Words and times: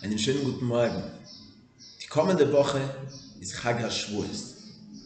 Einen 0.00 0.16
schönen 0.16 0.44
guten 0.44 0.66
Morgen. 0.66 1.02
Die 2.00 2.06
kommende 2.06 2.52
Woche 2.52 2.80
ist 3.40 3.54
Chag 3.60 3.82
HaShvuos. 3.82 4.54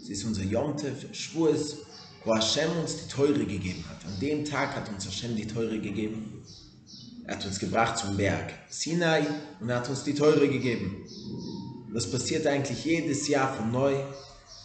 Sie 0.05 0.13
ist 0.13 0.23
unser 0.25 0.43
Yom 0.43 0.77
Tev 0.77 1.07
Shvuos, 1.15 1.79
wo 2.27 2.35
Hashem 2.35 2.71
uns 2.79 2.99
die 2.99 3.09
Teure 3.09 3.47
gegeben 3.47 3.83
hat. 3.89 4.05
An 4.05 4.21
dem 4.21 4.45
Tag 4.45 4.77
hat 4.77 4.91
uns 4.91 5.07
Hashem 5.07 5.35
die 5.35 5.47
Teure 5.47 5.81
gegeben. 5.81 6.45
Er 7.25 7.37
hat 7.37 7.47
uns 7.47 7.59
gebracht 7.59 7.97
zum 7.97 8.19
Berg 8.19 8.53
Sinai 8.69 9.27
und 9.61 9.71
er 9.71 9.77
hat 9.77 9.89
uns 9.89 10.05
die 10.05 10.13
Teure 10.13 10.47
gegeben. 10.47 11.07
Das 11.95 12.11
passiert 12.11 12.47
eigentlich 12.47 12.85
jedes 12.85 13.27
Jahr 13.29 13.55
von 13.55 13.73
neu, 13.73 13.95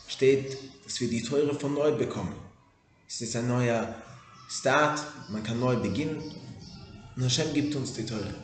steht, 0.08 0.58
dass 0.84 1.00
wir 1.00 1.08
die 1.08 1.22
Teure 1.22 1.58
von 1.58 1.74
neu 1.74 1.94
bekommen. 1.94 2.36
Es 3.08 3.22
ist 3.22 3.34
ein 3.38 3.48
neuer 3.48 3.96
Start, 4.50 5.00
man 5.30 5.42
kann 5.42 5.62
neu 5.62 5.78
beginnen 5.78 6.22
und 7.16 7.24
Hashem 7.24 7.54
gibt 7.54 7.74
uns 7.76 7.94
die 7.94 8.06
Teure. 8.06 8.36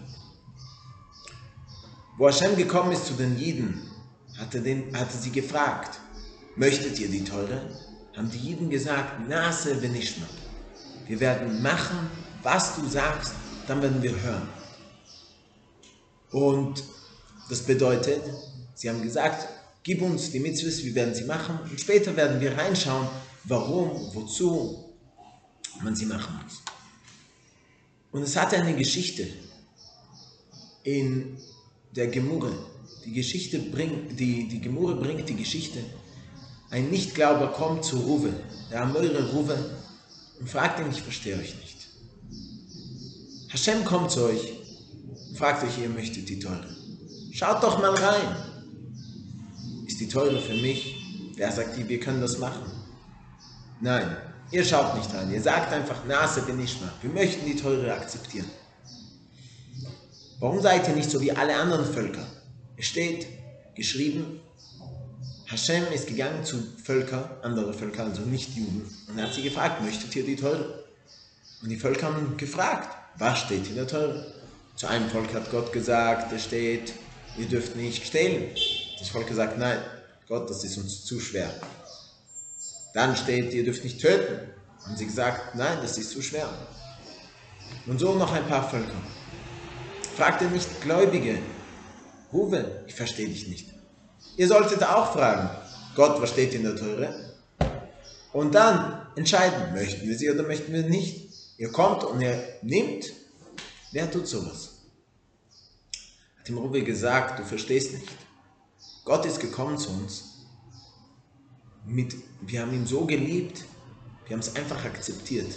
Wo 2.18 2.28
Hashem 2.28 2.56
gekommen 2.56 2.92
ist 2.92 3.08
zu 3.08 3.14
den 3.14 3.38
Jiden, 3.38 3.90
hatte, 4.38 4.62
den, 4.62 4.96
hatte 4.96 5.18
sie 5.18 5.32
gefragt, 5.32 6.00
möchtet 6.56 7.00
ihr 7.00 7.10
die 7.10 7.24
Teure? 7.24 7.62
Haben 8.16 8.30
die 8.30 8.38
Jiden 8.38 8.70
gesagt, 8.70 9.28
Nase 9.28 9.82
Venishma. 9.82 10.28
Wir 11.08 11.20
werden 11.20 11.62
machen, 11.64 12.10
was 12.44 12.76
du 12.76 12.88
sagst, 12.88 13.34
dann 13.68 13.82
werden 13.82 14.04
wir 14.04 14.22
hören. 14.22 14.48
Und 16.32 16.84
das 17.50 17.62
bedeutet, 17.62 18.22
sie 18.76 18.90
haben 18.90 19.02
gesagt, 19.02 19.48
gib 19.82 20.02
uns 20.02 20.32
die 20.32 20.40
Mitzvahs, 20.40 20.84
wir 20.84 20.94
werden 20.94 21.16
sie 21.16 21.26
machen 21.26 21.60
und 21.70 21.80
später 21.80 22.16
werden 22.16 22.40
wir 22.40 22.56
reinschauen, 22.56 23.08
warum, 23.46 24.14
wozu 24.14 24.94
man 25.82 25.96
sie 25.96 26.06
machen 26.06 26.40
muss. 26.44 26.62
Und 28.12 28.22
es 28.22 28.36
hatte 28.36 28.58
eine 28.58 28.76
Geschichte 28.76 29.28
in 30.84 31.38
der 31.96 32.08
Gemurre. 32.08 32.52
Die 33.06 33.14
Geschichte 33.14 33.60
bringt, 33.60 34.20
die, 34.20 34.48
die 34.48 34.62
Gemurre 34.62 34.96
bringt 34.96 35.30
die 35.30 35.36
Geschichte. 35.36 35.80
Ein 36.70 36.90
Nichtglauber 36.90 37.48
kommt 37.48 37.86
zu 37.86 37.98
Ruve, 37.98 38.34
der 38.72 38.82
Amöre 38.82 39.32
Ruve, 39.32 39.78
und 40.40 40.50
fragt 40.50 40.80
ihn, 40.80 40.90
ich 40.90 41.02
verstehe 41.02 41.36
euch 41.36 41.56
nicht. 41.56 41.88
Hashem 43.50 43.86
kommt 43.86 44.10
zu 44.10 44.24
euch, 44.26 44.54
fragt 45.36 45.64
euch, 45.64 45.78
ihr 45.78 45.90
möchtet 45.90 46.28
die 46.28 46.40
Teure. 46.40 46.76
Schaut 47.32 47.62
doch 47.62 47.80
mal 47.80 47.94
rein. 47.94 48.36
Ist 49.86 50.00
die 50.00 50.08
Teure 50.08 50.40
für 50.40 50.56
mich? 50.56 50.96
Wer 51.36 51.52
sagt 51.52 51.78
die, 51.78 51.88
wir 51.88 52.00
können 52.00 52.22
das 52.22 52.40
machen? 52.40 52.64
Nein, 53.82 54.18
ihr 54.52 54.64
schaut 54.64 54.98
nicht 54.98 55.14
rein. 55.14 55.32
Ihr 55.32 55.42
sagt 55.42 55.72
einfach, 55.72 56.06
Nase 56.06 56.42
bin 56.42 56.60
ich 56.60 56.80
mal. 56.82 56.92
Wir 57.02 57.12
möchten 57.12 57.46
die 57.46 57.56
Teure 57.56 57.94
akzeptieren. 57.94 58.50
Warum 60.44 60.62
seid 60.62 60.90
ihr 60.90 60.96
nicht 60.96 61.10
so 61.10 61.22
wie 61.22 61.32
alle 61.32 61.56
anderen 61.56 61.86
Völker? 61.86 62.26
Es 62.76 62.88
steht 62.88 63.28
geschrieben, 63.76 64.42
Hashem 65.46 65.86
ist 65.94 66.06
gegangen 66.06 66.44
zu 66.44 66.62
Völkern, 66.84 67.30
andere 67.44 67.74
Völker, 67.74 68.04
also 68.04 68.24
nicht 68.24 68.54
Juden, 68.54 68.94
und 69.08 69.18
er 69.18 69.28
hat 69.28 69.34
sie 69.34 69.42
gefragt, 69.42 69.82
möchtet 69.82 70.14
ihr 70.18 70.26
die 70.26 70.36
Teure? 70.36 70.84
Und 71.62 71.70
die 71.70 71.78
Völker 71.78 72.08
haben 72.08 72.36
gefragt, 72.36 72.90
was 73.18 73.40
steht 73.40 73.70
in 73.70 73.76
der 73.76 73.88
Teure? 73.88 74.34
Zu 74.76 74.88
einem 74.88 75.10
Volk 75.10 75.34
hat 75.34 75.50
Gott 75.50 75.72
gesagt, 75.72 76.34
es 76.34 76.44
steht, 76.44 76.92
ihr 77.38 77.46
dürft 77.46 77.78
nicht 77.78 78.06
stehlen. 78.06 78.54
Das 79.00 79.08
Volk 79.08 79.28
gesagt, 79.28 79.58
nein, 79.58 79.80
Gott, 80.28 80.50
das 80.50 80.66
ist 80.66 80.78
uns 80.78 81.06
zu 81.06 81.22
schwer. 81.22 81.54
Dann 82.94 83.16
steht, 83.16 83.54
ihr 83.54 83.64
dürft 83.64 83.86
nicht 83.86 84.02
töten. 84.02 84.50
Haben 84.84 84.98
sie 84.98 85.06
gesagt, 85.06 85.56
nein, 85.56 85.78
das 85.82 85.98
ist 85.98 86.12
zu 86.12 86.22
schwer. 86.22 86.50
Und 87.86 87.98
so 87.98 88.14
noch 88.16 88.34
ein 88.34 88.46
paar 88.46 88.70
Völker. 88.70 89.02
Fragt 90.16 90.44
ihr 90.44 90.50
nicht 90.50 90.82
Gläubige, 90.82 91.40
Ruven, 92.32 92.66
ich 92.86 92.94
verstehe 92.94 93.28
dich 93.28 93.48
nicht. 93.48 93.70
Ihr 94.38 94.48
solltet 94.48 94.84
auch 94.84 95.12
fragen, 95.14 95.50
Gott, 95.96 96.22
was 96.22 96.30
steht 96.30 96.54
in 96.54 96.64
der 96.64 96.76
Teure? 96.76 97.34
Und 98.32 98.54
dann 98.54 99.08
entscheiden, 99.16 99.74
möchten 99.74 100.08
wir 100.08 100.18
sie 100.18 100.30
oder 100.30 100.44
möchten 100.44 100.72
wir 100.72 100.84
nicht. 100.84 101.32
Ihr 101.58 101.72
kommt 101.72 102.04
und 102.04 102.22
ihr 102.22 102.44
nimmt. 102.62 103.12
Wer 103.92 104.10
tut 104.10 104.28
sowas? 104.28 104.82
Hat 106.40 106.50
ihm 106.50 106.60
Ruben 106.60 106.86
gesagt, 106.86 107.40
du 107.40 107.44
verstehst 107.44 107.94
nicht. 107.94 108.10
Gott 109.06 109.26
ist 109.26 109.40
gekommen 109.40 109.80
zu 109.80 109.90
uns. 109.90 110.46
Mit, 111.86 112.16
wir 112.42 112.62
haben 112.62 112.74
ihn 112.74 112.86
so 112.86 113.06
geliebt, 113.06 113.66
wir 114.28 114.36
haben 114.36 114.42
es 114.42 114.56
einfach 114.56 114.86
akzeptiert, 114.86 115.52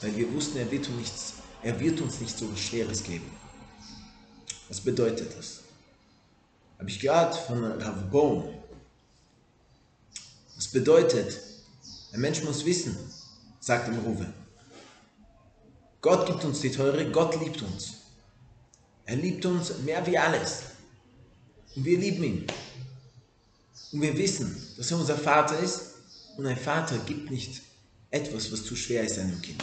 weil 0.00 0.16
wir 0.16 0.32
wussten, 0.32 0.58
er 0.58 0.70
wird 0.70 0.88
uns 0.88 0.96
nichts, 0.96 1.34
er 1.62 1.78
wird 1.78 2.00
uns 2.00 2.20
nicht 2.20 2.36
so 2.36 2.54
Schweres 2.56 3.02
geben. 3.02 3.30
Was 4.74 4.80
bedeutet 4.80 5.30
das? 5.38 5.60
Habe 6.80 6.90
ich 6.90 6.98
gehört 6.98 7.36
von 7.36 7.62
Rav 7.62 8.10
Bohm. 8.10 8.52
Das 10.56 10.66
bedeutet, 10.66 11.38
ein 12.12 12.20
Mensch 12.20 12.42
muss 12.42 12.64
wissen, 12.64 12.96
sagt 13.60 13.86
im 13.86 14.00
Ruwe. 14.00 14.26
Gott 16.00 16.26
gibt 16.26 16.44
uns 16.44 16.60
die 16.60 16.72
Teure, 16.72 17.08
Gott 17.12 17.40
liebt 17.40 17.62
uns. 17.62 17.98
Er 19.06 19.14
liebt 19.14 19.46
uns 19.46 19.78
mehr 19.84 20.04
wie 20.08 20.18
alles. 20.18 20.62
Und 21.76 21.84
wir 21.84 21.96
lieben 21.96 22.24
ihn. 22.24 22.46
Und 23.92 24.02
wir 24.02 24.18
wissen, 24.18 24.60
dass 24.76 24.90
er 24.90 24.98
unser 24.98 25.16
Vater 25.16 25.56
ist. 25.60 25.92
Und 26.36 26.46
ein 26.46 26.58
Vater 26.58 26.98
gibt 27.06 27.30
nicht 27.30 27.62
etwas, 28.10 28.50
was 28.50 28.64
zu 28.64 28.74
schwer 28.74 29.04
ist 29.04 29.20
einem 29.20 29.40
Kind. 29.40 29.62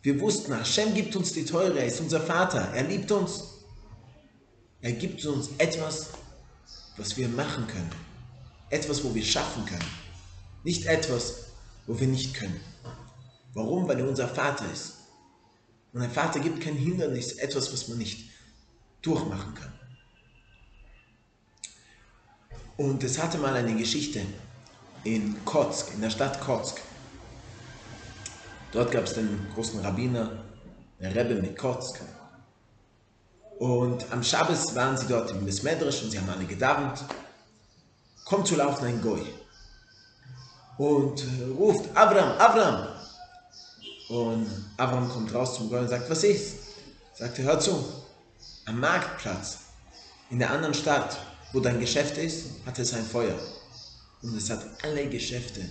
Wir 0.00 0.18
wussten, 0.18 0.56
Hashem 0.56 0.94
gibt 0.94 1.14
uns 1.16 1.34
die 1.34 1.44
Teure, 1.44 1.80
er 1.80 1.86
ist 1.86 2.00
unser 2.00 2.22
Vater, 2.22 2.70
er 2.72 2.84
liebt 2.84 3.12
uns. 3.12 3.55
Er 4.80 4.92
gibt 4.92 5.24
uns 5.24 5.50
etwas, 5.58 6.10
was 6.96 7.16
wir 7.16 7.28
machen 7.28 7.66
können. 7.66 7.90
Etwas, 8.70 9.02
wo 9.04 9.14
wir 9.14 9.24
schaffen 9.24 9.64
können. 9.64 9.90
Nicht 10.64 10.86
etwas, 10.86 11.46
wo 11.86 11.98
wir 11.98 12.06
nicht 12.06 12.34
können. 12.34 12.60
Warum? 13.54 13.88
Weil 13.88 14.00
er 14.00 14.08
unser 14.08 14.28
Vater 14.28 14.70
ist. 14.72 14.94
Und 15.92 16.02
ein 16.02 16.10
Vater 16.10 16.40
gibt 16.40 16.60
kein 16.60 16.74
Hindernis, 16.74 17.32
etwas, 17.32 17.72
was 17.72 17.88
man 17.88 17.98
nicht 17.98 18.30
durchmachen 19.00 19.54
kann. 19.54 19.72
Und 22.76 23.02
es 23.02 23.18
hatte 23.22 23.38
mal 23.38 23.54
eine 23.54 23.74
Geschichte 23.74 24.20
in 25.04 25.42
Kotsk, 25.44 25.94
in 25.94 26.02
der 26.02 26.10
Stadt 26.10 26.40
Kotsk. 26.40 26.80
Dort 28.72 28.90
gab 28.90 29.04
es 29.04 29.14
den 29.14 29.46
großen 29.54 29.80
Rabbiner, 29.80 30.44
der 31.00 31.14
Rebbe 31.14 31.40
mit 31.40 31.56
Kotsk. 31.56 32.00
Und 33.58 34.04
am 34.12 34.22
Schabbos 34.22 34.74
waren 34.74 34.96
sie 34.96 35.06
dort 35.06 35.30
im 35.30 35.44
Besmedrisch 35.44 36.02
und 36.02 36.10
sie 36.10 36.18
haben 36.18 36.28
alle 36.28 36.44
gedauert. 36.44 37.02
Kommt 38.24 38.46
zu 38.46 38.56
laufen 38.56 38.84
ein 38.84 39.00
Goy 39.00 39.22
und 40.78 41.24
ruft, 41.56 41.96
Avram, 41.96 42.38
Avram. 42.38 42.88
Und 44.08 44.46
Avram 44.76 45.08
kommt 45.08 45.32
raus 45.34 45.56
zum 45.56 45.68
Goy 45.68 45.80
und 45.80 45.88
sagt, 45.88 46.08
was 46.10 46.22
ist? 46.22 46.56
Sagt 47.14 47.38
er, 47.38 47.44
hör 47.46 47.60
zu, 47.60 47.82
am 48.66 48.78
Marktplatz 48.78 49.58
in 50.30 50.38
der 50.38 50.50
anderen 50.50 50.74
Stadt, 50.74 51.16
wo 51.52 51.60
dein 51.60 51.80
Geschäft 51.80 52.18
ist, 52.18 52.46
hat 52.66 52.78
es 52.78 52.92
ein 52.92 53.04
Feuer. 53.04 53.38
Und 54.22 54.36
es 54.36 54.50
hat 54.50 54.60
alle 54.82 55.08
Geschäfte 55.08 55.62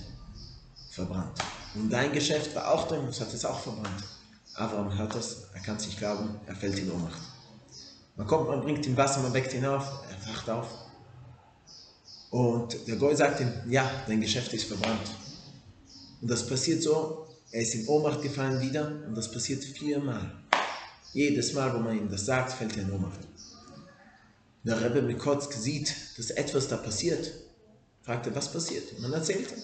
verbrannt. 0.91 1.39
Und 1.75 1.89
dein 1.89 2.11
Geschäft 2.11 2.55
war 2.55 2.71
auch 2.71 2.87
drin 2.87 3.01
und 3.01 3.09
es 3.09 3.21
hat 3.21 3.33
es 3.33 3.45
auch 3.45 3.59
verbrannt. 3.59 4.03
Avram 4.55 4.97
hört 4.97 5.13
das, 5.13 5.49
er 5.53 5.59
kann 5.59 5.75
es 5.75 5.85
nicht 5.85 5.99
glauben, 5.99 6.39
er 6.47 6.55
fällt 6.55 6.79
in 6.79 6.91
Ohnmacht. 6.91 7.21
Man 8.15 8.27
kommt, 8.27 8.47
man 8.47 8.61
bringt 8.61 8.85
ihm 8.85 8.95
Wasser, 8.95 9.21
man 9.21 9.33
weckt 9.33 9.53
ihn 9.53 9.65
auf, 9.65 10.03
er 10.09 10.33
wacht 10.33 10.49
auf. 10.49 10.67
Und 12.31 12.87
der 12.87 12.95
Goy 12.95 13.15
sagt 13.15 13.41
ihm, 13.41 13.51
ja, 13.69 13.89
dein 14.07 14.21
Geschäft 14.21 14.53
ist 14.53 14.65
verbrannt. 14.65 15.09
Und 16.21 16.31
das 16.31 16.47
passiert 16.47 16.81
so, 16.81 17.27
er 17.51 17.61
ist 17.61 17.75
in 17.75 17.87
Ohnmacht 17.87 18.21
gefallen 18.21 18.61
wieder 18.61 18.87
und 19.07 19.15
das 19.15 19.31
passiert 19.31 19.63
viermal. 19.63 20.31
Jedes 21.13 21.53
Mal, 21.53 21.73
wo 21.73 21.79
man 21.79 21.97
ihm 21.97 22.09
das 22.09 22.25
sagt, 22.25 22.53
fällt 22.53 22.75
er 22.77 22.83
in 22.83 22.91
Ohnmacht. 22.91 23.19
Der 24.63 24.81
Rebbe 24.81 25.01
Mikotsk 25.01 25.53
sieht, 25.53 25.93
dass 26.17 26.31
etwas 26.31 26.67
da 26.67 26.77
passiert. 26.77 27.31
Fragt 28.01 28.27
er, 28.27 28.35
was 28.35 28.51
passiert? 28.51 28.93
Und 28.93 29.03
man 29.03 29.13
erzählt 29.13 29.51
ihm. 29.51 29.63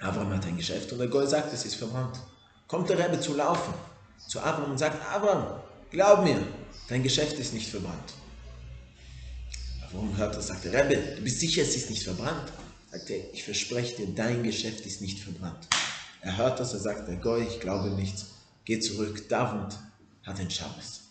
Avram 0.00 0.34
hat 0.34 0.44
ein 0.46 0.56
Geschäft 0.56 0.92
und 0.92 0.98
der 0.98 1.08
Goy 1.08 1.26
sagt, 1.26 1.52
es 1.52 1.64
ist 1.64 1.76
verbrannt. 1.76 2.18
Kommt 2.66 2.88
der 2.90 2.98
Rebbe 2.98 3.20
zu 3.20 3.34
laufen, 3.34 3.72
zu 4.26 4.40
Avram 4.40 4.72
und 4.72 4.78
sagt, 4.78 5.00
Avram, 5.10 5.60
glaub 5.90 6.24
mir, 6.24 6.42
dein 6.88 7.02
Geschäft 7.02 7.38
ist 7.38 7.54
nicht 7.54 7.68
verbrannt. 7.68 8.14
Warum 9.92 10.16
hört 10.16 10.36
das? 10.36 10.48
Sagt 10.48 10.64
der 10.64 10.72
Rebbe, 10.72 10.96
du 11.16 11.22
bist 11.22 11.40
sicher, 11.40 11.62
es 11.62 11.76
ist 11.76 11.90
nicht 11.90 12.02
verbrannt? 12.02 12.52
Sagt 12.90 13.10
er, 13.10 13.32
ich 13.32 13.44
verspreche 13.44 13.96
dir, 13.96 14.14
dein 14.14 14.42
Geschäft 14.42 14.84
ist 14.86 15.00
nicht 15.00 15.20
verbrannt. 15.20 15.68
Er 16.20 16.36
hört 16.36 16.58
das, 16.58 16.72
er 16.72 16.80
sagt, 16.80 17.08
der 17.08 17.16
Goy, 17.16 17.42
ich 17.44 17.60
glaube 17.60 17.90
nichts. 17.90 18.26
Geht 18.64 18.82
zurück, 18.84 19.28
Davund 19.28 19.78
hat 20.24 20.40
ein 20.40 20.50
Schabbos. 20.50 21.02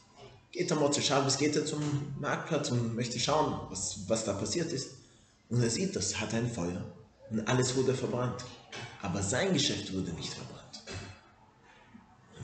Geht 0.51 0.69
er 0.69 0.77
mal 0.77 0.91
zu 0.91 1.01
Schabbos, 1.01 1.37
geht 1.37 1.55
er 1.55 1.65
zum 1.65 1.81
Marktplatz 2.19 2.71
und 2.71 2.95
möchte 2.95 3.19
schauen, 3.19 3.67
was, 3.69 3.99
was 4.07 4.25
da 4.25 4.33
passiert 4.33 4.71
ist. 4.71 4.89
Und 5.49 5.61
er 5.61 5.69
sieht, 5.69 5.95
das 5.95 6.19
hat 6.19 6.33
ein 6.33 6.51
Feuer 6.51 6.83
und 7.29 7.47
alles 7.47 7.75
wurde 7.75 7.93
verbrannt. 7.93 8.43
Aber 9.01 9.21
sein 9.21 9.53
Geschäft 9.53 9.93
wurde 9.93 10.11
nicht 10.13 10.33
verbrannt. 10.33 10.62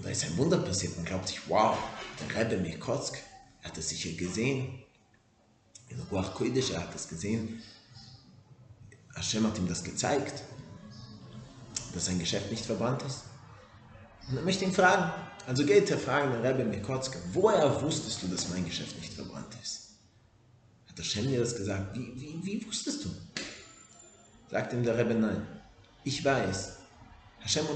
Da 0.10 0.14
ist 0.14 0.26
ein 0.26 0.38
Wunder 0.38 0.58
passiert. 0.58 0.96
Man 0.96 1.06
glaubt 1.06 1.28
sich, 1.28 1.40
wow, 1.48 1.78
der 2.20 2.42
Rebbe 2.42 2.58
Mikotsk, 2.58 3.16
hat 3.64 3.78
es 3.78 3.90
sicher 3.90 4.10
gesehen. 4.18 4.82
In 5.88 6.00
Ruach 6.10 6.34
Kodesh, 6.34 6.72
er 6.72 6.82
hat 6.82 6.96
es 6.96 7.08
gesehen. 7.08 7.62
Hashem 9.14 9.46
hat 9.46 9.60
ihm 9.60 9.68
das 9.68 9.84
gezeigt, 9.84 10.42
dass 11.94 12.06
sein 12.06 12.18
Geschäft 12.18 12.50
nicht 12.50 12.66
verbrannt 12.66 13.04
ist. 13.04 13.26
Und 14.28 14.38
er 14.38 14.42
möchte 14.42 14.66
ihn 14.66 14.74
fragen. 14.74 15.14
Also 15.46 15.64
geht 15.64 15.92
er 15.92 16.00
fragen 16.00 16.32
den 16.32 16.42
Rebbe 16.42 16.66
Mekotzke, 16.66 17.20
woher 17.34 17.80
wusstest 17.80 18.24
du, 18.24 18.30
dass 18.30 18.50
mein 18.50 18.66
Geschäft 18.66 19.00
nicht 19.00 19.14
verbrannt 19.14 19.56
ist? 19.62 19.90
Hat 20.88 20.98
Hashem 20.98 21.28
dir 21.28 21.42
das 21.42 21.56
gesagt? 21.56 21.96
Wie, 21.96 22.20
wie, 22.20 22.40
wie 22.44 22.68
wusstest 22.68 23.06
du? 23.06 23.10
Sagt 24.50 24.74
ihm 24.74 24.82
der 24.82 24.98
Rebbe, 24.98 25.14
nein. 25.14 25.46
Ich 26.04 26.26
weiß, 26.26 26.78
Hashem 27.42 27.68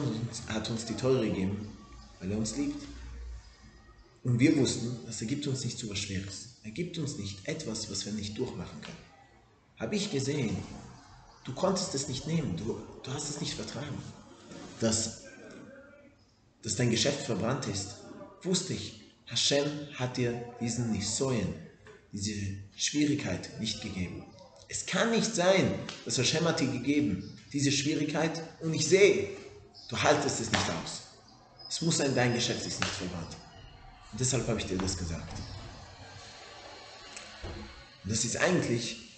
hat 0.48 0.68
uns 0.72 0.86
die 0.86 0.96
Teure 0.96 1.28
gegeben, 1.28 1.70
weil 2.24 2.32
er 2.32 2.38
uns 2.38 2.56
liebt. 2.56 2.82
Und 4.24 4.40
wir 4.40 4.56
wussten, 4.58 5.06
dass 5.06 5.20
er 5.20 5.28
gibt 5.28 5.46
uns 5.46 5.66
nicht 5.66 5.78
so 5.78 5.90
was 5.90 6.00
Schweres. 6.00 6.56
Er 6.64 6.72
gibt 6.72 6.98
uns 6.98 7.18
nicht 7.18 7.46
etwas, 7.46 7.92
was 7.92 8.06
wir 8.06 8.14
nicht 8.14 8.38
durchmachen 8.38 8.82
können. 8.82 8.98
Habe 9.78 9.98
ich 9.98 10.10
gesehen, 10.10 10.56
du 11.44 11.54
konntest 11.54 11.94
es 11.94 12.08
nicht 12.08 12.26
nehmen, 12.26 12.56
du, 12.56 12.80
du 13.04 13.14
hast 13.14 13.30
es 13.30 13.42
nicht 13.42 13.54
vertragen. 13.54 13.98
Dass, 14.80 15.24
dass 16.62 16.76
dein 16.76 16.92
Geschäft 16.92 17.26
verbrannt 17.26 17.68
ist, 17.68 17.96
wusste 18.42 18.74
ich, 18.74 19.02
Hashem 19.26 19.66
hat 19.96 20.16
dir 20.16 20.42
diesen 20.62 20.92
Nisoyen, 20.92 21.54
diese 22.14 22.56
Schwierigkeit 22.78 23.60
nicht 23.60 23.82
gegeben. 23.82 24.24
Es 24.70 24.86
kann 24.86 25.12
nicht 25.12 25.36
sein, 25.36 25.74
dass 26.06 26.18
Hashem 26.18 26.46
hat 26.46 26.62
dir 26.62 26.72
gegeben, 26.72 27.38
diese 27.52 27.72
Schwierigkeit, 27.72 28.42
und 28.62 28.74
ich 28.74 28.88
sehe, 28.88 29.30
du 29.90 30.02
haltest 30.02 30.40
es 30.40 30.52
nicht 30.52 30.70
aus. 30.84 31.13
Es 31.74 31.82
muss 31.82 31.98
sein, 31.98 32.14
dein 32.14 32.36
Geschäft 32.36 32.68
ist 32.68 32.80
nicht 32.80 32.92
verbrannt. 32.92 33.36
Und 34.12 34.22
deshalb 34.22 34.48
habe 34.48 34.60
ich 34.60 34.68
dir 34.68 34.78
das 34.78 34.96
gesagt. 34.96 35.40
Und 38.04 38.12
das 38.12 38.24
ist 38.24 38.38
eigentlich 38.38 39.10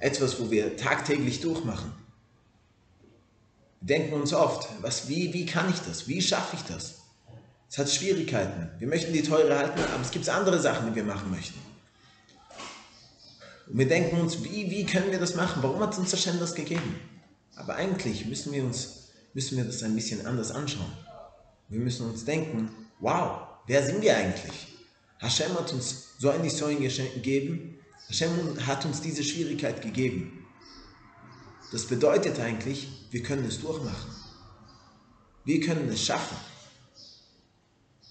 etwas, 0.00 0.40
wo 0.40 0.50
wir 0.50 0.74
tagtäglich 0.78 1.42
durchmachen. 1.42 1.92
Wir 3.82 3.98
denken 3.98 4.14
uns 4.14 4.32
oft, 4.32 4.66
was, 4.80 5.06
wie, 5.06 5.34
wie 5.34 5.44
kann 5.44 5.68
ich 5.68 5.80
das? 5.80 6.08
Wie 6.08 6.22
schaffe 6.22 6.56
ich 6.56 6.62
das? 6.62 7.02
Es 7.68 7.76
hat 7.76 7.90
Schwierigkeiten. 7.90 8.70
Wir 8.78 8.88
möchten 8.88 9.12
die 9.12 9.22
Teure 9.22 9.58
halten, 9.58 9.80
aber 9.80 10.00
es 10.00 10.12
gibt 10.12 10.26
andere 10.30 10.62
Sachen, 10.62 10.88
die 10.88 10.94
wir 10.94 11.04
machen 11.04 11.30
möchten. 11.30 11.60
Und 13.66 13.76
wir 13.76 13.86
denken 13.86 14.18
uns, 14.18 14.42
wie, 14.44 14.70
wie 14.70 14.86
können 14.86 15.12
wir 15.12 15.20
das 15.20 15.34
machen? 15.34 15.62
Warum 15.62 15.80
hat 15.80 15.98
uns 15.98 16.10
Hashem 16.10 16.40
das 16.40 16.54
gegeben? 16.54 16.98
Aber 17.54 17.74
eigentlich 17.74 18.24
müssen 18.24 18.50
wir 18.54 18.64
uns 18.64 19.02
müssen 19.34 19.56
wir 19.56 19.64
das 19.64 19.82
ein 19.82 19.94
bisschen 19.94 20.26
anders 20.26 20.50
anschauen. 20.50 20.92
Wir 21.72 21.80
müssen 21.80 22.10
uns 22.10 22.26
denken, 22.26 22.70
wow, 23.00 23.48
wer 23.66 23.82
sind 23.82 24.02
wir 24.02 24.14
eigentlich? 24.14 24.76
Hashem 25.20 25.54
hat 25.54 25.72
uns 25.72 26.08
so 26.18 26.28
ein 26.28 26.42
Nisoin 26.42 26.78
gegeben. 26.78 27.78
Hashem 28.08 28.30
hat 28.66 28.84
uns 28.84 29.00
diese 29.00 29.24
Schwierigkeit 29.24 29.80
gegeben. 29.80 30.44
Das 31.72 31.86
bedeutet 31.86 32.38
eigentlich, 32.40 33.08
wir 33.10 33.22
können 33.22 33.46
es 33.46 33.62
durchmachen. 33.62 34.10
Wir 35.46 35.60
können 35.60 35.88
es 35.88 36.04
schaffen. 36.04 36.36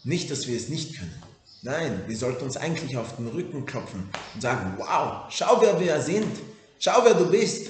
Nicht, 0.04 0.32
dass 0.32 0.48
wir 0.48 0.58
es 0.58 0.70
nicht 0.70 0.98
können. 0.98 1.22
Nein, 1.62 2.02
wir 2.08 2.18
sollten 2.18 2.44
uns 2.44 2.58
eigentlich 2.58 2.98
auf 2.98 3.16
den 3.16 3.28
Rücken 3.28 3.68
klopfen 3.68 4.10
und 4.34 4.42
sagen, 4.42 4.74
wow, 4.78 5.26
schau, 5.30 5.62
wer 5.62 5.80
wir 5.80 6.02
sind. 6.02 6.36
Schau, 6.80 7.06
wer 7.06 7.14
du 7.14 7.30
bist. 7.30 7.70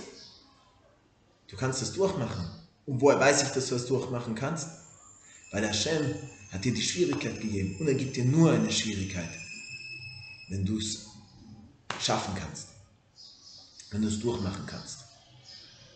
Du 1.49 1.57
kannst 1.57 1.81
es 1.81 1.91
durchmachen. 1.91 2.49
Und 2.85 3.01
woher 3.01 3.19
weiß 3.19 3.43
ich, 3.43 3.49
dass 3.49 3.67
du 3.67 3.75
es 3.75 3.87
durchmachen 3.87 4.35
kannst? 4.35 4.80
Weil 5.51 5.67
Hashem 5.67 6.15
hat 6.51 6.63
dir 6.65 6.73
die 6.73 6.81
Schwierigkeit 6.81 7.39
gegeben 7.39 7.75
und 7.79 7.87
er 7.87 7.93
gibt 7.93 8.15
dir 8.15 8.25
nur 8.25 8.51
eine 8.51 8.71
Schwierigkeit, 8.71 9.29
wenn 10.49 10.65
du 10.65 10.77
es 10.77 11.07
schaffen 12.01 12.33
kannst, 12.35 12.69
wenn 13.91 14.01
du 14.01 14.07
es 14.07 14.19
durchmachen 14.19 14.65
kannst, 14.65 14.99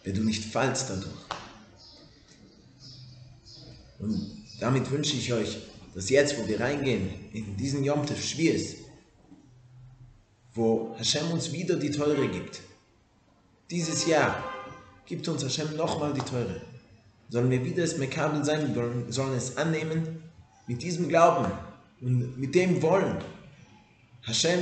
wenn 0.04 0.14
du 0.14 0.24
nicht 0.24 0.44
fallst 0.44 0.90
dadurch. 0.90 1.26
Und 4.00 4.44
damit 4.60 4.90
wünsche 4.92 5.16
ich 5.16 5.32
euch, 5.32 5.58
dass 5.94 6.10
jetzt, 6.10 6.38
wo 6.38 6.48
wir 6.48 6.60
reingehen, 6.60 7.10
in 7.32 7.56
diesen 7.56 7.84
Yom 7.84 8.06
Tov 8.06 8.22
Schwiees, 8.22 8.76
wo 10.54 10.96
Hashem 10.98 11.32
uns 11.32 11.52
wieder 11.52 11.78
die 11.78 11.92
Teure 11.92 12.28
gibt, 12.28 12.62
dieses 13.70 14.06
Jahr 14.06 14.44
gibt 15.06 15.28
uns 15.28 15.44
Hashem 15.44 15.76
nochmal 15.76 16.14
die 16.14 16.22
Teure. 16.22 16.62
Sollen 17.30 17.50
wir 17.50 17.64
wieder 17.66 17.82
das 17.82 17.98
Mekabel 17.98 18.44
sein, 18.46 18.76
wir 18.76 19.12
sollen 19.12 19.36
es 19.36 19.58
annehmen, 19.58 20.24
mit 20.68 20.82
diesem 20.82 21.10
Glauben 21.10 21.52
und 22.02 22.38
mit 22.38 22.56
dem 22.56 22.82
Wollen. 22.82 23.18
Hashem 24.24 24.60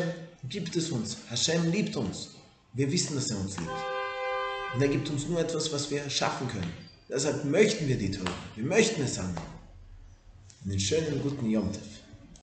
gibt 0.50 0.76
es 0.76 0.90
uns, 0.92 1.18
Hashem 1.30 1.72
liebt 1.72 1.96
uns. 1.96 2.32
Wir 2.74 2.92
wissen, 2.92 3.16
dass 3.16 3.32
er 3.32 3.40
uns 3.40 3.58
liebt. 3.58 3.72
Und 4.74 4.82
er 4.82 4.88
gibt 4.88 5.10
uns 5.10 5.28
nur 5.28 5.40
etwas, 5.40 5.72
was 5.72 5.90
wir 5.92 6.10
schaffen 6.10 6.48
können. 6.48 6.72
Deshalb 7.10 7.46
möchten 7.46 7.88
wir 7.88 7.98
die 7.98 8.12
Teure, 8.12 8.34
wir 8.56 8.66
möchten 8.66 9.04
es 9.04 9.20
annehmen. 9.20 9.38
Einen 10.66 10.80
schönen 10.80 11.22
guten 11.22 11.50
Yom 11.50 11.72
Tov. 11.72 12.03